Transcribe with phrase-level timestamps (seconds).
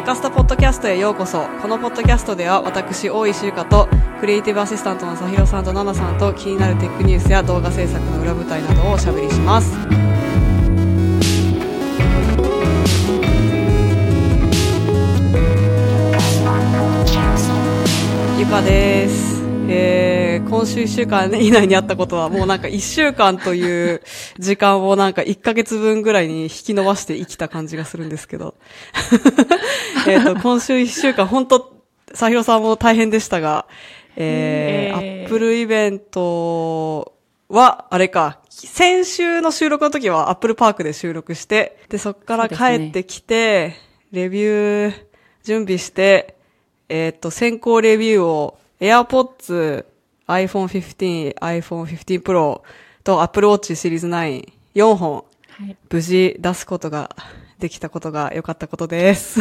[0.00, 1.42] ネカスタポッドキャストへようこそ。
[1.60, 3.86] このポッドキャストでは私、大井修香と、
[4.18, 9.76] クリエイティブアシスタントのさひろさんとななさんと気になるテックニュースや動画制作の裏舞台などをおしゃべりします。
[18.38, 19.29] ゆかです。
[19.72, 24.02] えー、今週1週間以内にあったことはもうなんか1週間という
[24.38, 28.56] 時間をなんか1ヶ月分ぐらいに引き伸ばして生きた感じがするんですけど。
[30.08, 31.80] えっと、今週1週間本当
[32.12, 33.66] さひろさんも大変でしたが、
[34.16, 35.26] えー、アえー。
[35.26, 37.14] ップルイベント
[37.48, 43.76] は、あれか、先週の収録の時はアップルパークで収録して、で、そっから帰ってきて、
[44.10, 44.94] レビュー
[45.44, 46.36] 準備して、
[46.88, 49.84] えーっと、先行レビューを AirPods、
[50.26, 52.62] iPhone 15、iPhone 15 Pro
[53.04, 55.76] と Apple Watch シリーズ9、4本、はい。
[55.90, 57.14] 無事出すことが
[57.58, 59.40] できたことが良かったことです。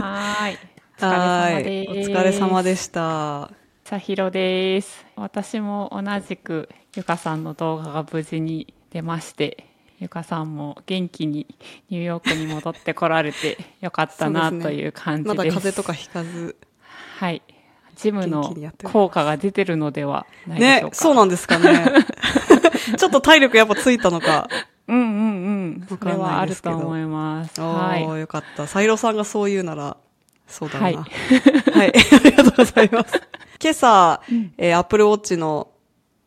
[0.00, 0.58] はー い。
[1.02, 1.64] おはい。
[1.64, 2.10] 疲れ様です。
[2.10, 3.50] お疲れ様でした。
[3.84, 5.04] さひろです。
[5.16, 9.66] 私も同じくゆかさんの動画が無事に出まして、
[9.98, 11.46] ゆかさんも元気に
[11.90, 15.36] ニューヨークに戻ってこられてよかったなという感じです。
[15.36, 16.56] まだ風邪とかひかず。
[17.18, 17.42] はい。
[18.00, 21.84] ジム元の効果が出てるのではないでしょうか。、ねそうなんですかね。
[22.98, 24.48] ちょっと体力やっぱついたのか。
[24.88, 25.06] うんうんう
[25.84, 25.86] ん。
[25.88, 27.60] それはあるとないですけど思います。
[27.60, 28.02] おはい。
[28.02, 28.66] ー、よかった。
[28.66, 29.96] サイロさんがそう言うなら、
[30.48, 30.84] そうだな。
[30.84, 31.06] はいはい。
[31.94, 33.20] ありがとうございます。
[33.62, 34.22] 今朝、
[34.56, 35.68] えー、Apple Watch の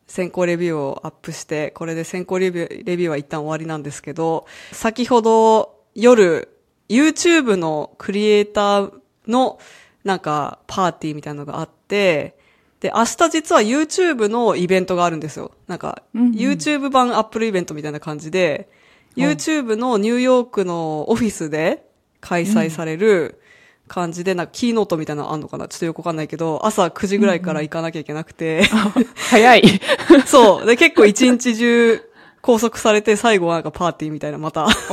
[0.06, 6.48] 先行レビューをアップして、これで先行レビュー、レビューは一旦終わりなんですけど、先ほど夜、
[6.88, 8.92] YouTube のクリエイター
[9.26, 9.58] の
[10.04, 12.36] なんかパーティーみたいなのがあって、
[12.80, 15.52] で、明日実は YouTube のイベントがあるんですよ。
[15.66, 18.68] なんか、うんうん YouTube 版 Apple イベントみたいな感じで、
[19.16, 21.86] YouTube のニューヨークのオフィスで
[22.20, 23.40] 開催される
[23.88, 25.68] 感じで、なんかキーノートみたいなのあんのかな？
[25.68, 28.64] ちょっとよくわかんないけど、朝9時ぐらいから行かなきゃいけなくて、
[29.14, 29.62] 早い。
[30.26, 30.66] そう。
[30.66, 32.02] で、結構一日中
[32.42, 34.66] 拘束されて、最後はなんかパーティーみたいなまた。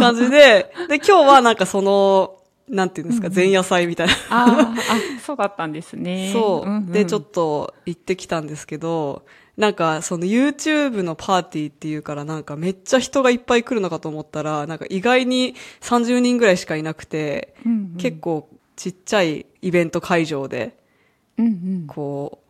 [0.00, 2.41] 感じで、で、今日はなんかその、
[2.72, 4.14] なんていうんですか、前夜祭みたいな。
[4.30, 6.30] あーあ、そうだったんですね。
[6.32, 9.24] そう、で、ちょっと行ってきたんですけど、
[9.58, 20.76] なんかその YouTube のパーティーっていうからなんかめっちゃ人がいっぱい来るのかと思ったら、なんか意外に30人ぐらいしかいなくて、うんうん結構ちっちゃいイベント会場で、
[21.36, 21.84] うんうん。
[21.86, 22.40] こ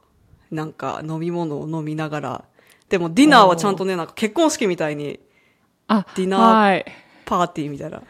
[0.51, 2.45] う、なんか飲み物を飲みながら、
[2.89, 5.19] でもディナーはちゃんとね、なんか結婚式みたいに
[5.89, 6.85] あ、ディナーはい。
[7.25, 8.03] パーティーみたいな。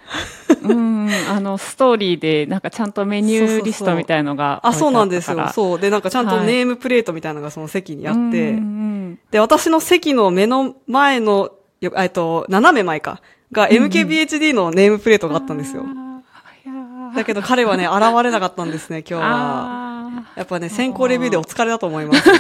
[0.62, 5.44] うん、あの、ストーリーで、なんかちゃんとメニューリストみたいのがあ、そうなんですよ。
[5.48, 5.52] う。
[5.52, 5.80] そう。
[5.80, 15.84] で、なんかちゃんとはいネームプレートみたいなのがその席にあって、うんうんで、私の席の目の前の、よえっと、斜め前か、が MKBHD のネームプレートがあったんですよ。
[17.14, 19.22] だけど彼はね、現れなかったんですね、今日は。
[19.24, 19.92] あ
[20.36, 22.30] やっぱね、先行レビューでお疲れだと思います。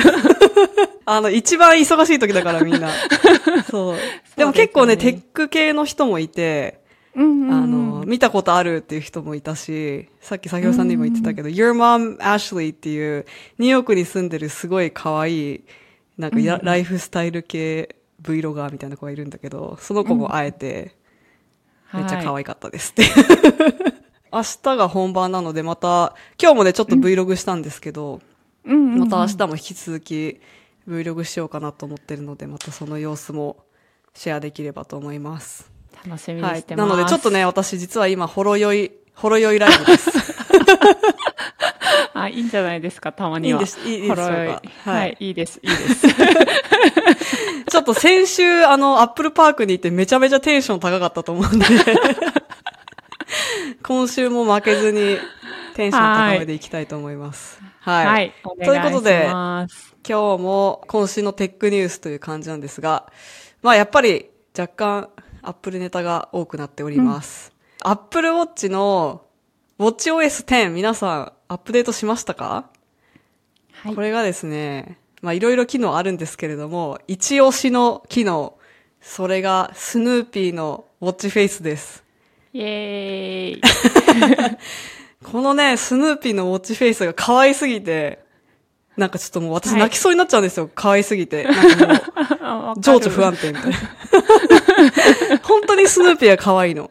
[1.04, 2.88] あの、一番忙しい時だからみんな。
[3.70, 3.96] そう。
[4.36, 13.26] でも結構ね、ねテック系の人もいて、ーうんうんあの、見たことあるっていう人もいたし、さっき先ほどさんにも言ってたけど、Your Mom Ashley っていう、
[13.58, 15.64] ニューヨークに住んでるすごい可愛い、
[16.18, 20.94] なんかや、ライフスタイル系 Vlogger みたいな子がいるんだけど、その子も会えて、
[21.92, 22.34] めっちゃ可い。
[22.36, 23.04] 愛かったですって。
[24.32, 28.20] 明日が本番なので、また、今日もね、ちょっと Vlog したんですけど、
[28.64, 30.40] うんまた明日も引き続き
[30.88, 33.64] Vlog しようかなと思ってるので、またその様子も
[34.14, 35.71] シェアできればと思います。
[36.06, 36.60] 楽しみにはい。
[36.60, 36.88] してます。
[36.88, 40.10] なので、ちょっとね、私実は今、ほろ酔い、 ほろ酔いライブです。
[42.14, 43.60] あ、いいんじゃないですか、たまには。
[43.60, 46.08] いいんですいいいいでしょうかほろ酔いはいはい、いいです、いいです。
[47.68, 51.66] ちょっと先週、あの、アップルパークに行ってめちゃめちゃテンション高かったと思うんで、
[53.82, 55.18] 今週も負けずに
[55.74, 57.60] テンション高めでいきたいと思います。
[57.80, 58.06] はい。
[58.06, 59.28] はい、おという願いしことで。
[60.04, 63.10] 今日も今週のテックニュースという感じなんですが、
[63.62, 65.08] まあやっぱり若干
[65.42, 67.52] アップルネタが多くなっております。
[67.80, 69.22] アップルウォッチの
[69.78, 72.66] WatchOS 10皆さんアップデートしましたか？
[73.72, 74.00] はいこ。
[74.00, 78.56] れがですね、まあいろいろ機能あるんですけれども、一押しの機能、
[79.00, 82.04] それがスヌーピーのウォッチフェイスです。
[82.52, 83.62] イェーイ。
[85.24, 88.20] このね、スヌーピーのウォッチフェイスが可愛すぎて、
[88.96, 90.70] なんかちょっともう私はい泣きそうになっちゃうんですよ。
[90.74, 91.44] 可愛すぎて。
[91.44, 91.98] なんかもう
[92.42, 93.78] あ情緒不安定みたいな。
[95.42, 96.90] 本当にスヌーピーは可愛いの。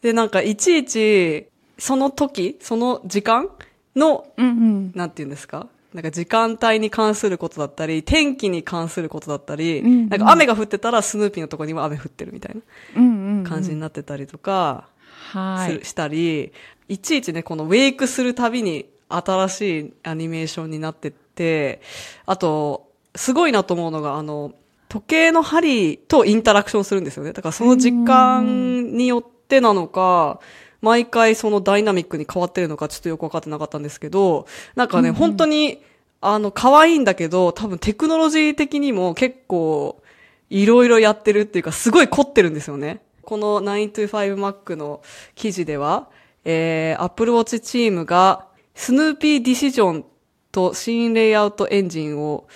[0.00, 1.46] で、なんかいちいち、
[1.78, 3.48] その時、その時間
[3.96, 4.92] の、うんうん。
[4.94, 5.66] なんて言うんですか？
[5.94, 12.56] なんか時間帯に関することだったり、天気に関することだったり、うんうんなんか雨が降ってたらスヌーピーのとこにも雨降ってるみたい。
[12.96, 14.88] な感じになってたりとか、
[15.32, 15.84] はい。
[15.84, 16.52] したり、
[16.88, 21.80] いちいちね、このウェイクするたびに新しいアニメーションになってって、
[22.26, 24.52] あと、すごいなと思うのが、あの、
[24.92, 27.32] 時計の針とインタラクションするんですよね。
[27.32, 30.38] だからその時間によってなのか、
[30.82, 34.46] 毎回そのダイナミックに変わってるのかちょっとよくわかってなかったんですけど、
[34.76, 35.82] なんかね、うんうん本当に、
[36.20, 40.02] あの、可愛いんだけど、多分テクノロジー的にも結構、
[40.50, 43.00] いろいろやってるっていうか、すごい凝ってるんですよね。
[43.22, 45.00] この 925Mac の
[45.34, 46.10] 記事では、
[46.44, 50.04] えー、Apple Watch チームが、スヌーピーディシジョン
[50.50, 52.46] とシーンレイアウトエンジンを、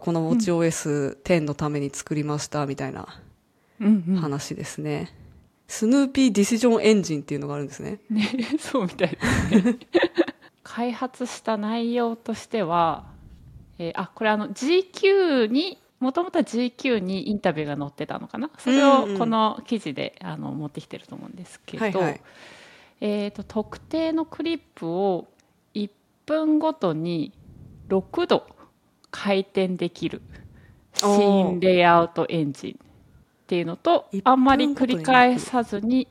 [0.00, 3.20] この WatchOS10 のために作りました、みたいな
[3.80, 4.16] うんうん。
[4.16, 5.12] 話ですね。
[5.66, 8.00] スヌーピーディシジョンエンジンっていうのがあるんですね。
[8.10, 8.28] ね、
[8.60, 9.78] そうみたいですね。
[10.62, 13.06] 開発した内容としては、
[13.78, 18.50] えーあ、これあの GQ に、もともとは GQ にインタビューが載ってたのかな？
[18.58, 22.20] それをうんうんこの記事であの持ってきてると思うんですけど、はいはい。
[23.00, 25.28] えー、と特定のクリップを
[25.74, 25.90] 1
[26.26, 27.32] 分ごとに
[27.88, 28.46] 6度
[29.12, 30.20] 回転できる。
[30.94, 32.76] シーンレイアウトエンジンっ
[33.46, 36.06] ていうのと1あんまり繰り返さずに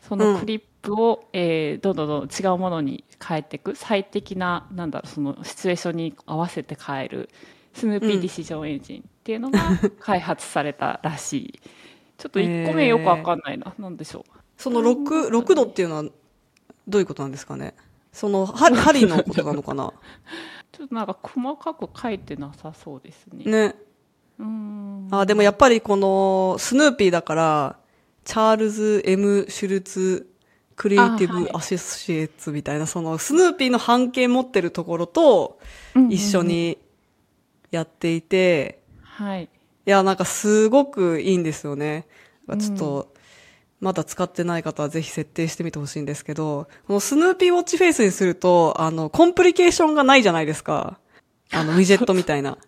[0.00, 3.74] そのクリップを、えーどんどんどん違うものに変えていく。
[3.74, 7.30] 最適ななんだろうそのシチュエーションに合わせて変える
[7.72, 9.60] スヌーピーディシジョンエンジンっていうのが
[10.00, 11.60] 開発されたらしい。
[12.16, 13.74] ちょっと1個目よくわかんないな。
[13.78, 14.38] なんでしょう。
[14.56, 16.04] その6、6度っていうのは
[16.86, 17.74] どういうことなんですかね？
[18.12, 19.92] その、は針のことなのかな？
[20.76, 23.44] ちょっとなんか細かく書いてなさそうですね。
[23.44, 23.74] ね。
[24.38, 25.08] うーん。
[25.12, 27.76] あ、でもやっぱりこの、スヌーピーだから、
[28.24, 30.28] チャールズ・ M・ シュルツ・
[30.74, 35.60] クリエイティブ・アシシエイツみたいな、その、スヌーピーの半径持ってるところと、
[36.10, 36.78] 一緒に
[37.70, 39.44] やっていて、はい。
[39.44, 39.48] い
[39.84, 42.06] や、なんかすごくいいんですよね。
[42.58, 43.13] ちょっと、
[43.80, 50.98] まだ使ってない方はぜひ設定してみてほしいんですけど、このスヌーピーウォッチフェイスにすると、あの、コンプリケーションがないじゃないですか。
[51.52, 52.58] あの、 ウィジェットみたいな。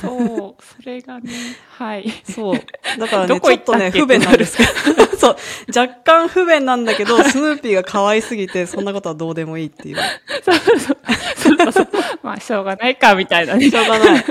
[0.00, 1.32] そう、それがね、
[1.70, 2.12] はい。
[2.30, 2.60] そう。
[2.98, 5.06] だからね、 ちょっとね、不便なんですけど。
[5.16, 5.36] そう。
[5.74, 9.96] 若干不便なんだけど、スヌーピーが可愛すぎて、そんなことはどうでもいいっていう。
[10.44, 11.88] そうそうそう。
[12.22, 13.70] まあ、しょうがないか、みたいなね。
[13.70, 14.24] しょうがない。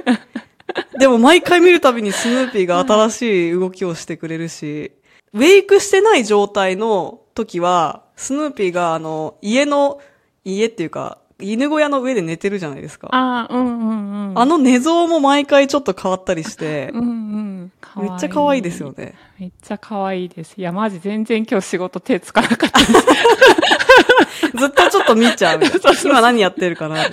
[0.99, 4.91] でも毎回見るたびにスヌーピーが新しい動きをしてくれるし、
[5.35, 9.99] ウェイクしてない状態の時は、スヌーピーがあの、家の、
[10.45, 13.09] 家っていうか、犬小屋の上で寝てるじゃないですか。
[13.11, 14.39] ああ、うんうんうん。
[14.39, 17.71] あの寝相も毎回ちょっと変わったりしてう、んうん。
[17.97, 18.93] いいめっちゃ可愛いですよ。
[18.95, 19.15] ね。
[19.37, 20.53] めっちゃ可愛いです。
[20.55, 22.79] いや、マジ全然今日仕事手つかなかった。
[24.57, 25.59] ずっとちょっと見ちゃう。
[26.05, 27.05] 今何やってるかな。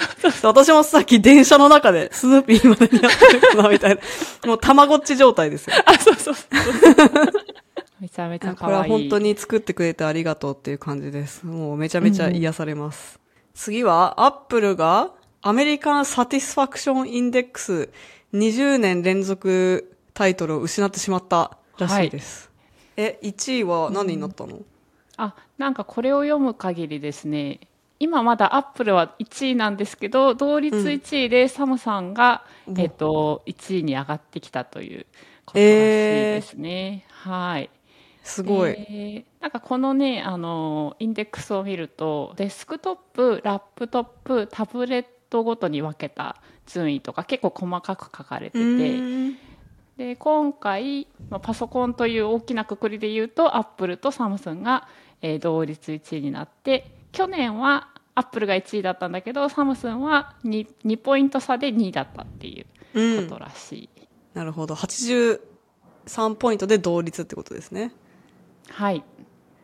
[0.45, 4.01] 私もさっき電車の中でスヌーピー今何やってるかなみたいな。
[4.47, 5.75] もうたまごっち状態ですよ。
[5.85, 6.47] あ、そうそうそう。
[8.03, 8.91] めちゃめちゃこれは可愛い。
[8.91, 11.47] 本当に作ってくれてありがとうっていう感じです。
[11.47, 13.21] もうめちゃめちゃ癒されます。
[13.55, 17.91] 次は、アップルがアメリカンサティスファクションインデックス
[18.35, 22.51] 20年連続タイトルを失ってしまったらしいです。
[22.97, 24.59] え、1位は何になったの、
[25.17, 27.61] あなんかこれを読む限りですね。
[28.01, 32.81] 今まだアップルは1位なんですけど同率1位でサムさんが、うん。
[32.81, 35.07] えっと1位に上がってきたという
[35.47, 37.71] ことらしいですね、はい
[38.23, 38.71] すごい。
[38.71, 46.37] えーなんかこのねあのインデックスを見るとデスクトップラップトップタブレットごとに分けた
[46.67, 49.37] 順位とか結構細かく書かれてて
[49.97, 54.87] で今回、まあ、パソコンという大きなくくりで言うとアップルとサムスンが、
[55.23, 63.89] えー同率1位になって去年はアップルが1位だったんだけどサムスンは 2, 2ポイント差で2位だったっていううんことらしい、
[64.35, 64.75] なるほど。
[64.75, 65.41] 83
[66.35, 67.93] ポイントで同率ってことですね。
[68.71, 69.05] はい。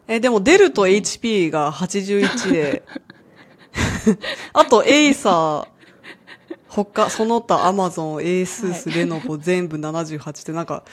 [0.06, 2.82] え、でもデルと HP が81で、
[4.52, 5.68] あとエイサー、
[6.68, 10.84] 他、その他アマゾン、エースース、レノボ全部78ってなんか、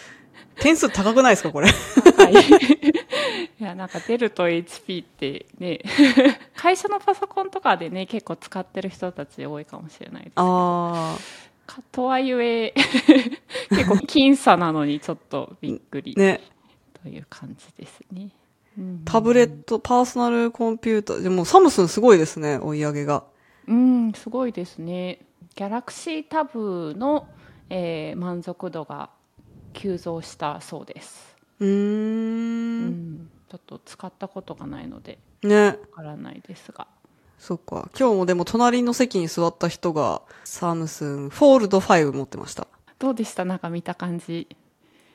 [0.59, 1.67] 点数高くないですかこれ？
[1.67, 2.33] はい。
[3.59, 5.79] いやなんかデルと HP ってね。
[6.55, 11.17] 会社のパソコンとかでね結構使ってる人たち多いかもしれないですあ
[11.65, 12.74] かとはいえ
[13.69, 16.13] 結構僅差なのにちょっとびっくり。
[16.17, 16.39] ー、
[17.05, 17.12] ね。
[17.12, 18.29] という感じですね、
[18.77, 21.21] うんタブレット、パーソナルコンピューター。
[21.21, 23.24] でもサムスンすごいですね、追い上げが。
[23.67, 25.19] うん、すごいですね。
[25.55, 27.27] ギャラクシータブの、
[27.69, 29.09] えー満足度が
[29.74, 31.35] 急増したそうです。
[31.59, 31.67] うー。
[31.67, 35.65] うんん、ちょっと使ったことがないのでね。
[35.65, 36.88] わからないですが。
[37.39, 37.89] そっか。
[37.97, 42.67] 今日もでも隣の席に座った人が、サムスン、フォールド5持ってました。
[43.00, 43.45] どうでした？
[43.45, 44.47] なんか見た感じ。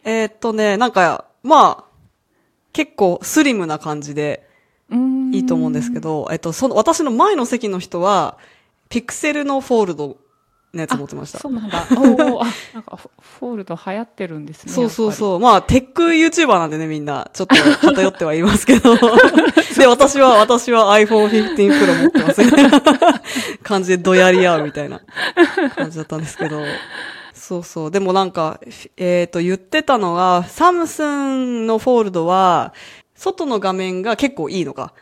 [0.05, 1.91] えーっとね、なんか、まあ、
[2.73, 4.49] 結構スリムな感じで、
[4.91, 6.01] うんいいと思うんですけ。
[6.01, 8.37] ど、えっと、その、私の前の席の人は、
[8.89, 10.17] ピクセルの Fold
[10.75, 11.39] のやつ持ってました。
[11.39, 11.87] そうなんだ。
[11.93, 12.45] おーあ、
[12.75, 14.73] なんかフ Fold 流行ってるんですね。
[14.73, 15.13] そうそうう。
[15.13, 15.41] そう。
[15.41, 17.31] まあ、 tech YouTuber なんでね、みんな。
[17.33, 18.97] ちょっと偏ってはいますけど。
[19.79, 22.43] で、私は、私は iPhone 15 Pro 持ってます
[23.63, 25.01] 感じでどやり合うみたいな
[25.77, 26.63] 感じだったんですけど。
[27.51, 27.91] そうそう。
[27.91, 28.61] でもなんか、
[28.97, 32.73] えっ、と、言ってたのが、サムスンの Fold は、
[33.17, 34.95] 外の画面が結構いいのか。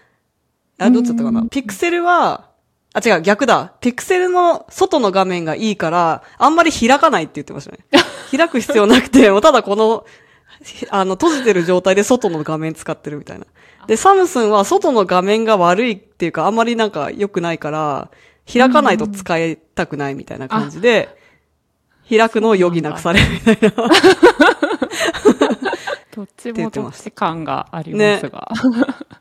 [0.78, 1.45] あ、どっちだったかな。
[1.50, 2.49] ピクセルは、
[2.95, 3.75] あ、違う、逆だ。
[3.83, 7.81] ピクセルの外の画面がいいから、あんまり開かないって言ってましたね。
[8.35, 10.07] 開く必要なくて、もうただこの、
[10.88, 13.45] あの、閉じてる状態で外の画面使ってるみたいな。
[13.88, 18.11] で、サムスンは外の画面が悪いっていうか、あんまりなんか良くないから、
[18.50, 21.19] 開かないと使いたくないみたいな感じで、
[22.09, 23.71] 開くのを余儀なくされる みたいな。
[26.15, 28.49] どっちもどっち感がありますが。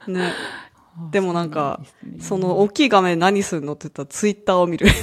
[0.08, 0.32] ね。
[1.12, 4.88] でもなんか、そねその大きい画面何するのって言ったらツイッターを見る。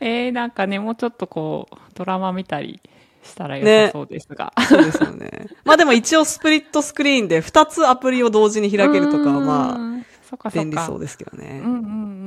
[0.00, 2.80] えー、なんかね、もうちょっとこう、ドラマ見たり
[3.24, 4.52] したら良さそうですが。
[4.68, 5.48] そうですよね。
[5.64, 10.50] まあでも一応スプリットスクリーンで2つアプリを同時に開けるとかはまあ。
[10.52, 11.72] 便利そうですけどねうん。
[11.72, 12.23] うんうん。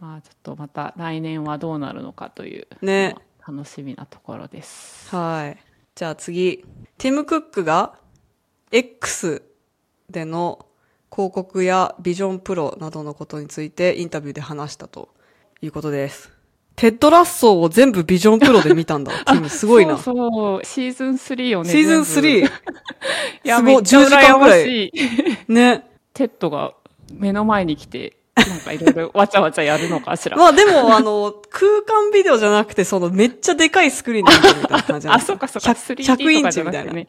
[0.00, 5.14] まあちょっとまた来年はどうなるのかという、ねまあ楽しみなところです。
[5.14, 5.58] はい。
[5.94, 6.64] じゃあ次。
[6.98, 7.94] ティム・クックが
[8.70, 9.42] X
[10.08, 10.66] での
[11.10, 15.08] 広告や Vision Pro などのことについてインタビューで話したと
[15.62, 16.30] いうことです。
[16.76, 19.12] Ted Lasso を全部 Vision Pro で見たんだ。
[19.12, 19.98] ティムすごいな。
[19.98, 21.70] そうそう、シーズン3をね。
[21.70, 22.50] シーズン全部3。
[23.44, 24.92] いや、すごいめっちゃ10時間ぐらい。
[25.48, 25.90] ね。
[26.14, 26.74] テッドが
[27.12, 28.16] 目の前に来て、
[28.48, 30.36] なんかいろいろわちゃわちゃやるのかしら。
[30.36, 35.70] まあでも、あの、空間ビデオじゃなくて、そのめっちゃでかいスクリーンで見てるみたいな感じあ、そうかそうか。
[35.70, 36.92] 100 3D 100インチみたいな。
[36.92, 37.08] ね。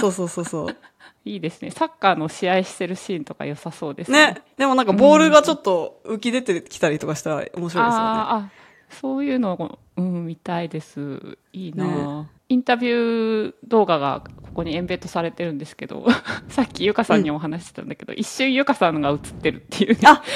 [0.00, 0.76] そうそうそうそう。
[1.24, 1.70] いいですね。
[1.70, 4.42] サッカーの試合してるシーンとか良さそうですね。
[4.58, 7.88] でもなんかボールがちょっと浮き出てきたりとかしたら面白いですよね。
[7.88, 8.50] あーあ、
[8.90, 11.38] そういうのを、うん、見たいです。
[11.52, 16.06] いいな、ねインタビュー動画がここにエンベッドされてるんですけど、
[16.48, 20.00] さっきゆかさんにもお話ししてたんだけど、一瞬ゆかさんが映ってるっていうね。
[20.04, 20.22] あ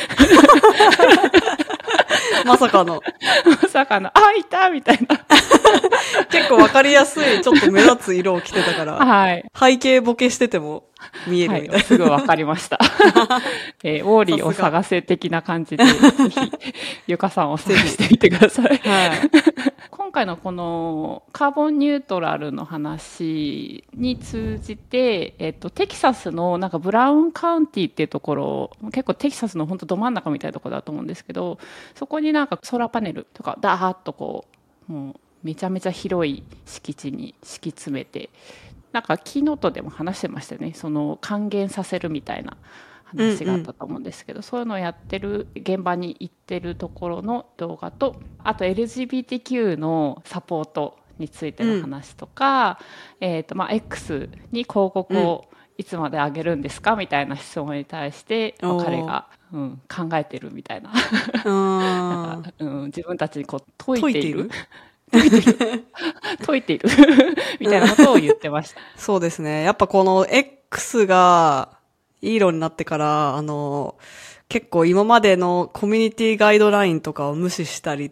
[2.44, 3.00] まさかの。
[3.62, 5.18] まさかの、あ、いたみたいな。
[6.30, 9.44] 結構わかりやすい、ちょっと目立つ色を着てたから、はい。
[9.58, 10.84] 背景ボケしてても
[11.26, 12.78] 見えるみたいはい、すぐわかりました。
[13.84, 15.92] えーウォーリーを探せ的な感じで、ぜ
[16.30, 16.52] ひ、
[17.06, 18.80] ゆかさんを探してみてください。
[18.84, 18.92] な。
[18.92, 19.30] はい。
[20.08, 31.58] 今回のこのカーボンニュートラルの話に通じて、えっと、テキサスのなんかブラウンカウンティっていうところ結構テキサスの本当ど真ん中みたいなところだと思うんですけど
[31.94, 34.46] そこになんかソーラーパネルとかダーッとこ
[34.88, 38.30] うもうめちゃめちゃ広い敷地に敷き詰めて
[38.92, 40.72] なんかキーノートでも話してましたよね。
[40.72, 42.56] その還元させるみたいな
[43.08, 52.78] 話があったと思うんですけど、そういうのをやってる現場に行ってるところの動画とあと LGBTQ のサポートについての話とか、
[53.20, 62.54] えーとまあ、X に広告をいつまで上げるんですかみたいな質問に対して、まあおー彼が、うん、考えてるみたいなうーん。
[62.58, 64.50] うん、自分たちにこう問いている
[65.10, 65.42] 解いてい
[66.44, 66.88] 解いている
[67.60, 68.80] みたいなことを言ってました。
[68.96, 69.62] そうですね。
[69.62, 71.77] やっぱこの X が
[72.22, 73.96] いい色になってから、あの、
[74.48, 78.10] 結構今までのコミュニティガイドラインとかを無視したり、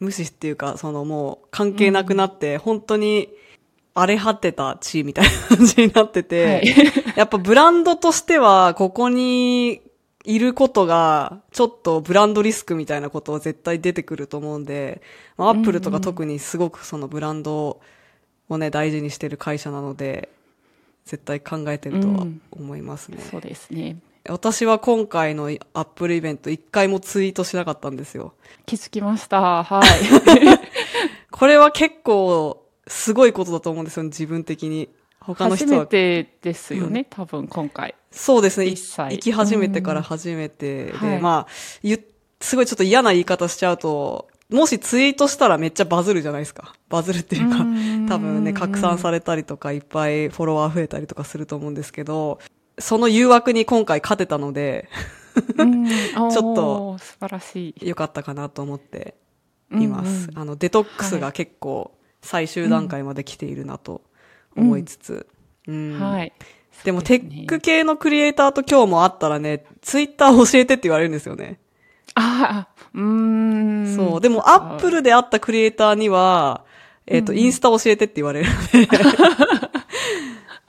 [0.00, 3.28] 無視っていうか、そのもう関係なくなって、本当に
[3.94, 6.74] 荒れ果てた地みたいな感じになってて、はい。
[7.16, 9.80] やっぱブランドとしては、ここに
[10.24, 15.00] いることが、ちょっとブランドリスクみたいなことは絶対出てくると思うんで、
[15.36, 17.80] まあ、アップルとか特にすごくそのブランド
[18.48, 20.28] をね、大事にしてる会社なので、
[21.04, 23.18] 絶対考えてるとは思いますね。
[23.18, 23.98] そうですね。
[24.26, 28.32] 私は今回のアップルイベント一回もツイートしなかったんですよ。
[28.64, 29.62] 気づきました。
[29.62, 29.88] はい。
[31.30, 34.88] これは結構すごいことだと思うんですよ、自分的に。
[35.20, 35.86] 他の初め人は。
[35.86, 37.94] てですよね、多分今回。
[38.10, 38.66] そうですね。
[38.66, 42.02] い一切行き始めてから初めてで、はいまあ、ゆ
[42.40, 46.74] すごいちょっと嫌な言い方しちゃうと、もしツイートしたらめっちゃバズるじゃないですか。
[46.88, 47.58] バズるっていうか、
[48.08, 52.38] 多分ね、拡散されたりとか、いっぱいフォロワー増えたりとかすると思うんですけど、
[52.78, 54.88] その誘惑に今回勝てたので、
[55.56, 57.88] うん、 ちょっと素晴らしい。
[57.88, 59.14] 良かったかなと思って
[59.72, 60.28] います。
[60.28, 64.02] うんうんあの、デトックスが結構最終段階まで来ているなと
[64.56, 65.26] 思いつつ。
[65.66, 66.32] うんはい。
[66.82, 71.60] でも、テック系のクリエイターと今日も会ったらね、ツイッター教えてって言われるんですよね。
[72.14, 73.96] ああ、うーん。
[73.96, 74.20] そう。
[74.20, 76.64] でも、アップルで会ったクリエイターには、
[77.06, 78.88] えっ、と、インスタ教えてって言われるので。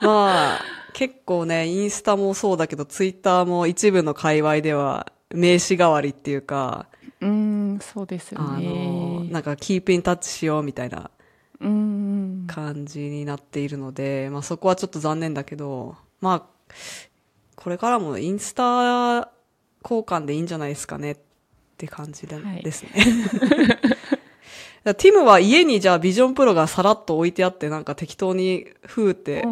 [0.00, 0.60] まあ、
[0.92, 6.86] 結構ね、インスタもそうだけど、ツイッターも一部の界隈では名刺代わりっていうか、
[7.20, 9.28] うん、そうですよあの、ね。
[9.30, 11.10] なんかキープインタッチしようみたいな
[11.60, 12.44] うん。
[12.46, 16.42] 感じになっているので、まあそこはちょっと残念だけど、まあ、
[17.56, 19.30] これからもインスタ
[19.82, 21.16] 交換でいいんじゃないですかねっ
[21.76, 22.90] て感じで,、はいですね。
[24.94, 29.42] ティムは家にじゃあビジョンプロがさらっと置いてあってなんか適当にふーって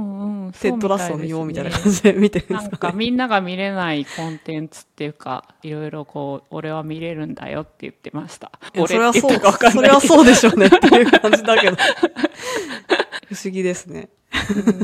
[0.61, 2.95] テッドラストを見ようみたいな感じで見てるんでなんかすかね。
[2.97, 8.53] みんなが見れないコンテンツっていうか、いろいろこう、俺は見れるんだよって言ってました。
[8.77, 11.77] いやそれはそうかわかんそれはそうでしょうねっていう感じだけど。
[13.27, 14.11] 不思議ですね。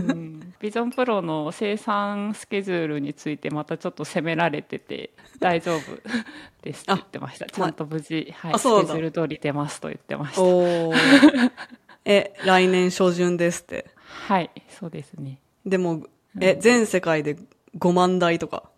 [0.09, 5.81] うんビジョンプロの生産スケジュールについてまたちょっと責められてて 大丈夫
[6.62, 7.47] ですって言ってました。
[7.47, 10.43] ちゃんと無事、はい、スケジュール通り出ますと言ってました。
[10.43, 11.50] おー
[12.05, 13.87] え、来年初旬ですって。
[14.05, 15.38] はい、そうですね。
[15.64, 16.07] でも、
[16.40, 17.37] え、全世界で
[17.79, 18.71] 5万台とか。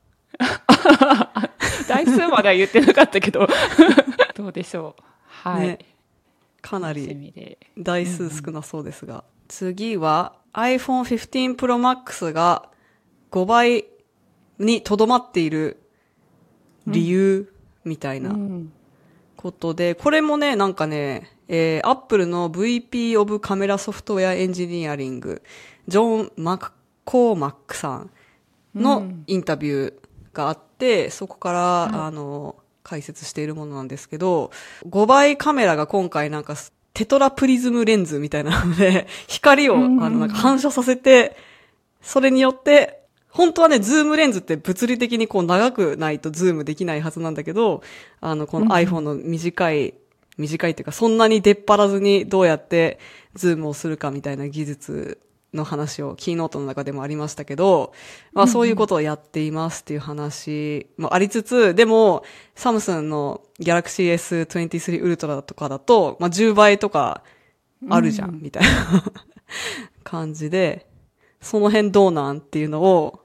[1.89, 3.47] 台数までは言ってなかったけど、
[4.35, 5.03] どうでしょう。
[5.27, 5.69] はい。
[5.69, 5.79] ね
[6.61, 7.59] かなり。
[7.77, 9.25] 台数少なそうですが。
[9.49, 12.69] 次は iPhone 15 Pro Max が
[13.31, 13.85] 5倍
[14.59, 15.83] にとどまっている
[16.87, 17.53] 理由
[17.85, 18.73] みたいなうん。
[19.37, 25.43] ことで、これもね、なんかね、えー、Apple の VP of カメラソフトウェアエンジニアリング、
[25.89, 26.71] ジョン・マク
[27.05, 28.11] コーマックさん。
[28.75, 29.95] のインタビュー
[30.33, 34.51] があって、そこから、あの、解説しているものなんですけど、
[34.89, 36.57] 5倍カメラが今回なんか、
[36.95, 41.37] tetraprism レンズみたいなので、 光を、あうんの、なんか反射させて、
[42.01, 47.83] それによって、本当はね、ズームレンズって物理的にこう長くないとズームできないはずなんだけど、
[48.21, 49.95] あの、この iPhone の短い、
[50.37, 52.99] 短いっていうか、そんなに出っ張らずにどうやって
[53.35, 55.19] ズームをするかみたいな技術
[55.55, 57.93] の話を keynote の中でもありましたけど、
[58.33, 67.23] まあそういうことをやっていますっていう話もありつつ、でも、サムスンの Galaxy S23 Ultra とかだと、まあ10倍とか
[67.91, 69.05] あるじゃん、みたいな
[70.05, 70.87] 感じで、
[71.41, 73.21] その辺どうなんっていうのを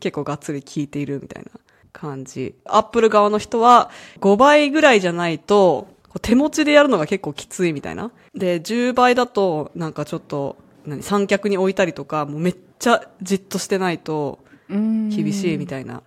[0.00, 1.50] 結構がっつり聞いているみたいな
[1.92, 2.54] 感じ。
[2.64, 5.88] アップル側の人は5倍ぐらいじゃないと、
[6.22, 8.10] 手持ちでやるのが結構きついみたいな。
[8.34, 10.67] で、10倍だとなんかちょっと、何、
[11.02, 16.02] 三脚に置いたりとか、もうめっちゃじっとしてないとうん厳しいみたいな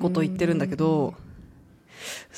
[0.00, 1.14] ことを言ってるんだけど、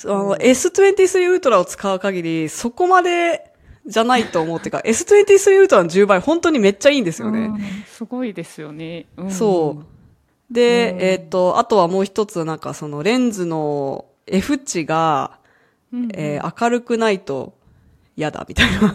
[0.05, 0.95] あの S23
[1.41, 3.53] Ultra を使う限り、そこまで
[3.87, 7.41] じゃないと思うっていうか、 S23 Ultra の10倍本当にめっちゃいいんですよね。
[7.41, 9.07] うんすごいですよね。
[9.17, 10.55] うんそう。
[10.55, 15.39] で、えーっと、あとはもう一つ、なんかそのレンズの F 値が、
[15.93, 17.55] うんえー明るくないと
[18.17, 18.95] 嫌だみたいな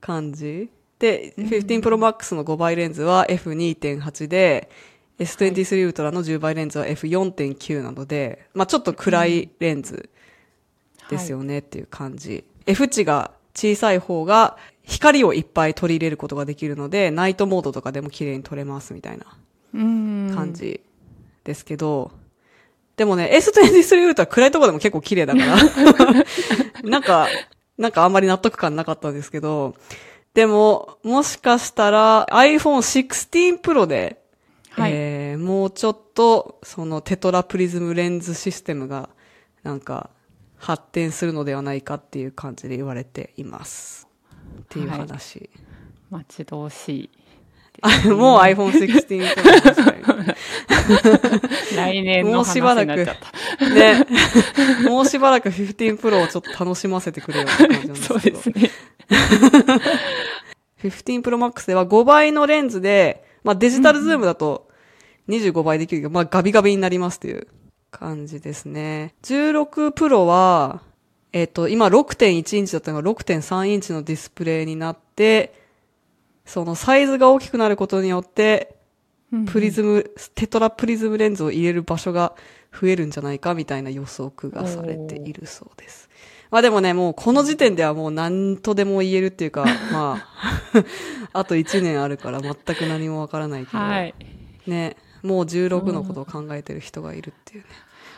[0.00, 0.70] 感じ。
[1.04, 4.70] で、15 Pro Max の5倍レンズは F2.8 で、
[5.18, 10.08] S23 Ultra の10倍レンズは F4.9 なので、まあちょっと暗いレンズ
[11.10, 12.44] ですよねっていう感じ。
[12.64, 19.26] F 値が小さい方が光をいっぱい取り入れることができるので、ナイトモードとかでも綺麗に撮れますみたいな
[19.74, 20.32] うん。
[20.34, 20.80] 感じ
[21.44, 22.12] ですけど、
[22.96, 25.56] でもね、S23 Ultra 暗いところでも結構綺麗だから、
[26.82, 27.28] なんか、
[27.76, 29.74] なんかあんまり納得感なかったんですけど、
[30.34, 34.20] でも、もしかしたら iPhone 16 Pro で、
[34.70, 39.08] はいえーもうちょっと、そのテトラプリズムレンズシステムが、
[39.62, 40.10] なんか、
[40.58, 44.08] 発展するのではないかっていう感じで言われています。
[44.62, 45.50] っていう話。
[46.10, 47.10] 待ち遠しい。
[47.82, 50.34] あ もう iPhone 16 Pro。
[51.76, 53.16] 来年のもうしばらく話になっちゃっ
[53.58, 53.68] た。
[53.68, 54.06] ね。
[54.88, 58.38] もうしばらく15 Pro をちょっと楽しませてくれよって感じなんですそうけど。
[58.40, 58.70] ですね。
[60.82, 64.68] 15 Pro Max では5倍のレンズで、まあデジタルズームだと
[65.28, 67.46] 25倍できるけど、まあガビガビになりますっていう
[67.90, 69.14] 感じですね。
[69.22, 70.82] 16 Pro は、
[71.32, 75.54] えっ、と、今6.1インチだったのが6.3インチのディスプレイになって、
[76.44, 78.76] そのサイズが大きくなることによって、
[79.46, 82.34] プリズム、テトラプリズムレンズを入れる場所が
[82.72, 86.08] 増えるんじゃないかみたいな予測がされているそうです。
[86.54, 90.84] まあでもね、もうこの時点ではもう何とでも言えるっていうか、 まあ、
[91.40, 94.14] あと1年あるから全く何もわからないけど、はい。
[94.64, 97.66] ね、もう16のことを考えてる人がいるっていうね。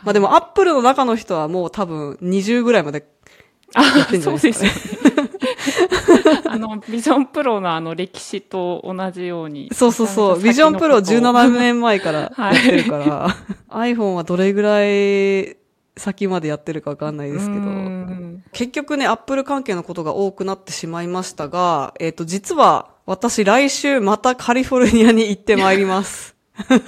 [0.03, 3.07] まあでもアップルの中の人はもう多分20ぐらいまで
[3.73, 4.71] やってんじゃないですかね。
[6.45, 9.71] あの、ビジョンプロのあの歴史と同じように。
[9.73, 10.39] そうそうそう。
[10.39, 13.35] ビジョンプロ17年前からやはいってるから、
[13.69, 15.57] iPhone はどれぐらい
[15.97, 26.35] 先までやってるかわかんないですけど、うん結局ね、Apple 関係のことが多くなってしまいましたが、えっ、と、実は私来週またカリフォルニアに行ってまいります。
[26.57, 26.79] そう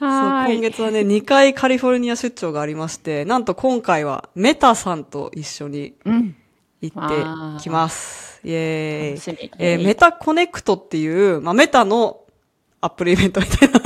[0.00, 6.36] 今月はね、2回カリフォルニア出張がありまして、なんと今回はメタさんと一緒にうん。
[6.82, 8.40] 行ってきます。
[8.44, 9.50] イェーイ。
[9.58, 12.20] えーメタコネクトっていう、まあ、メタの
[12.80, 13.80] アップルイベントみたいな。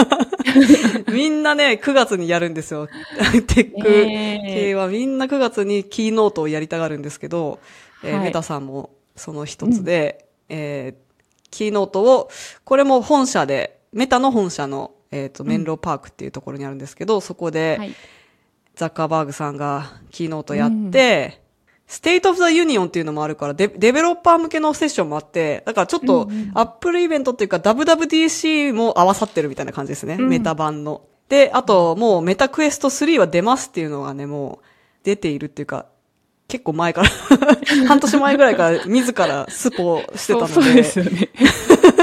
[1.13, 2.89] みんなね、9月にやるんですよ。
[3.47, 3.83] テック。
[3.83, 7.61] 系はみんな9月にキーノートをやりたがるんですけど、
[8.03, 8.25] えーはい。
[8.25, 11.11] メタさんもその一つで、えー
[11.51, 12.31] キーノートを、
[12.65, 17.95] これも本社で、メタの本社の、えっ、と、メンローパークっていうところにあるんですけど、そこで、はい。
[18.77, 21.43] ザッカーバーグさんが keynote やって、
[21.91, 30.15] State of the Union っていうのもあるからデ、デベロッパー向けのセッションもあって、だからちょっと、アップルイベントっていうか WWDC も合わさってるみたいな感じですね。
[30.15, 31.03] うんメタ版の。
[31.29, 34.65] で、あと、もう Meta Quest 3は出ますっていうのがね、もう
[35.03, 35.87] 出ているっていうか、
[36.47, 37.09] 結構前から、
[37.89, 41.31] 半年前ぐらいから自らスポしてたので、そうですよね。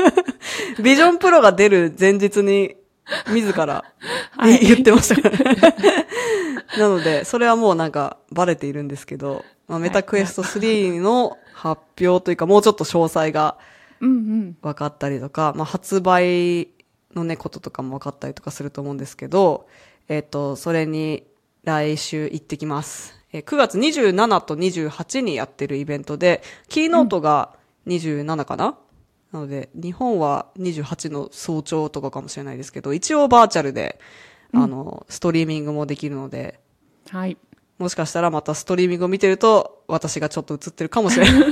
[0.83, 2.75] Vision Pro が出る前日に、
[3.29, 3.85] 自ら、
[4.35, 5.55] はい言ってましたからね。
[6.77, 13.57] なので、それはもうなんかバレているんですけど、まあ、メタクエスト3の発表というか、もうちょっと詳細が
[13.99, 14.57] うんうん。
[14.61, 16.69] 分かったりとか、まあ、発売
[17.15, 19.67] のね、こととかも分かったりとかすると思うんですけど、
[20.07, 21.23] えっ、と、それに
[21.63, 23.15] 来週行ってきます。
[23.33, 27.53] えー9月27と28にやってるイベントで、キーノートが
[27.87, 28.77] 27かな、
[29.31, 33.99] なので、日本は28の早朝とかかもしれないですけど、一応バーチャルで、
[34.53, 36.61] あの、ストリーミングもできるので、
[37.09, 37.37] はい。
[37.77, 41.51] もしかしたらまたストリーミングを見てると、私がちょっと映ってるかもしれない。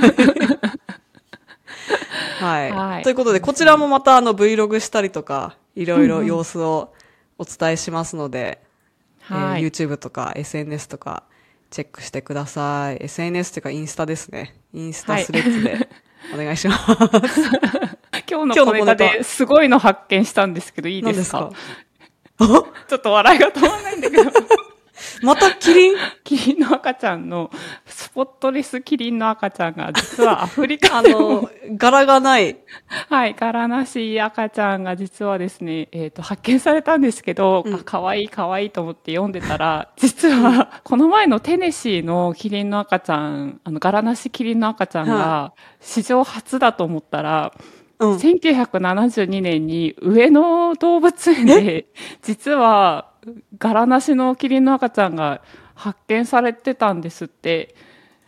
[2.40, 6.92] はい、はいということで、こちらもまたあの Vlog したりとか、いろいろ様子を
[7.38, 8.60] お伝えしますので、
[9.20, 9.62] はい。
[9.64, 11.24] えー YouTube とか SNS とか
[11.70, 12.98] チェックしてください。
[13.00, 14.54] SNS っていうかインスタですね。
[14.72, 15.88] インスタスレッズで
[16.34, 16.84] お願いします。
[18.28, 21.40] 今日の小ネタ今日の小ネタですごいの発見したんですけど、いいですか？
[21.40, 22.72] 何ですか？
[22.88, 24.30] ちょっと笑いが止まらないんだけど。
[25.22, 27.50] またキリンキリンの赤ちゃんの、
[27.84, 32.56] スポットレスキリンの赤ちゃんが、実はアフリカあでも、の、柄がない。
[33.08, 47.52] はい、柄なし赤ちゃんが実はですね、えっ、と、発見されたんですけど、うんあ可愛い可愛いと思って読んでたら、実は、この前のテネシーのキリンの赤ちゃん、あの、柄なしキリンの赤ちゃんがは、史上初だと思ったら、
[47.98, 48.16] うん。
[48.16, 51.86] 1972年に上野動物園で、
[52.22, 53.10] 実は
[53.58, 55.42] 柄なしのキリンの赤ちゃんが
[55.74, 57.74] 発見されてたんですって。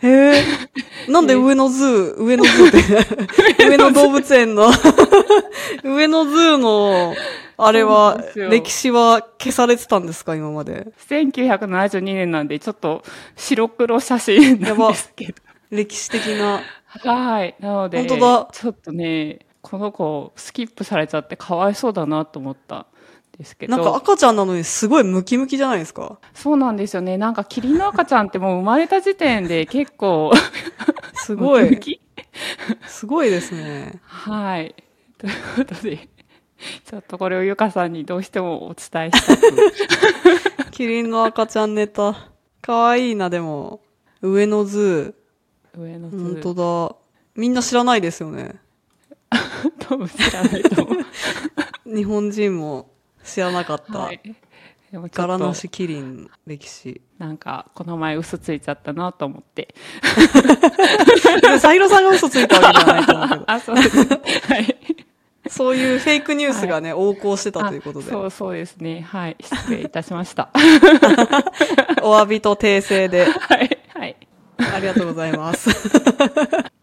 [0.01, 0.45] へえ。
[1.09, 4.71] なんで上野 zoo、上野 zoo って、 上野動物園の、
[5.83, 7.15] 上野 zoo の、
[7.57, 13.03] あれは歴史は消されてたんですか、今まで？1972年なんでちょっと
[13.37, 15.35] 白黒写真なんですけど。
[15.71, 16.63] 歴史的な。
[16.87, 17.55] はい。
[17.61, 22.87] なので、本当だちょっとね、この子スキップされちゃってかわいそうだなと思ったん
[23.39, 23.77] ですけど。
[23.77, 26.19] なんか赤ちゃんなのにすごいムキムキじゃないですか？
[26.35, 27.17] そうなんですよね。
[27.17, 30.33] なんかキリンの赤ちゃんってもう生まれた時点で結構、
[31.15, 32.01] すごい、ムキ
[32.87, 34.01] すごいですね。
[34.05, 34.75] はい。
[35.19, 36.09] ということで、
[36.85, 40.71] ちょっとこれをゆかさんにどうしてもお伝えしたく。
[40.73, 42.31] キリンの赤ちゃんネタ。
[42.61, 43.81] かわいいな、でも。
[44.21, 45.81] 上野 zoo。
[45.81, 46.17] 上野 zoo。
[46.17, 46.97] 本当だ。
[47.35, 48.57] みんな知らないですよね。
[49.79, 50.95] 多分知らないと思
[51.87, 51.95] う。
[51.97, 52.91] 日本人も
[53.29, 53.99] 知らなかった。
[53.99, 54.21] はい。
[54.93, 57.03] 柄なしキリン歴史。
[57.19, 59.75] なんか、この前嘘ついちゃったなと思って。
[61.61, 63.45] サヒロさんが嘘ついたわけじゃないと思うけど。
[63.51, 63.99] あ、そうです。
[63.99, 64.15] は
[64.59, 64.77] い。
[65.49, 68.07] そういうフェイクニュースがね、横行してたということで。
[68.07, 69.01] あそうそうですね。
[69.03, 69.37] はい。
[69.41, 70.51] 失礼いたしました。
[72.03, 73.27] お詫びと訂正で。
[73.29, 73.79] はい。
[73.95, 74.17] はい。
[74.59, 75.71] ありがとうございます。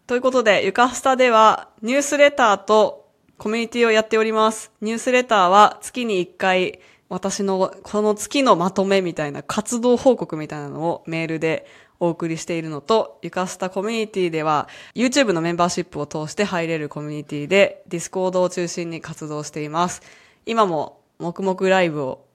[0.06, 3.05] ということで、ゆかスタではニュースレターと
[3.38, 4.72] コミュニティをやっております。
[4.80, 11.66] ニュースレターは月に1回私のこの月のまとめみたいな活動報告みたいなのをメールで
[12.00, 20.02] お送りしているのと、ゆかスタコミュニティでは YouTube のメンバーシップを通して入れるコミュニティで Discord を中心に活動しています。
[20.44, 22.26] 今も黙々ライブを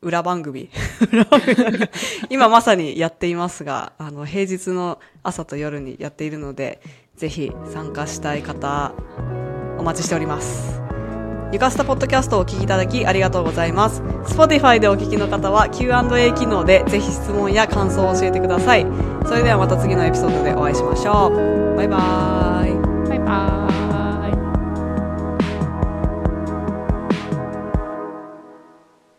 [0.00, 0.70] 裏番組
[2.30, 6.80] 今まさにやっていますが、あの、平日の朝と夜にやっているので、
[7.16, 8.92] ぜひ参加したい方、
[9.88, 10.80] 待ちしております。
[11.50, 14.02] ゆかすたポッドキャストをお聞きいただきありがとうございます。
[14.26, 18.86] Spotify でお聞きの方は Q&A 機能でぜひ質問や感想を教えてください。
[19.24, 21.76] それではまた次のエピソードでお会いしましょう。
[21.76, 23.08] バイバーイ。
[23.08, 23.57] バイバーイ。